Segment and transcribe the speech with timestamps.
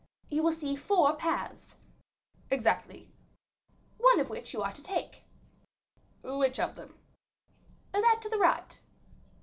[0.29, 1.75] "You will see four paths."
[2.49, 3.11] "Exactly."
[3.99, 5.21] "One of which you will take."
[6.23, 6.97] "Which of them?"
[7.93, 8.79] "That to the right."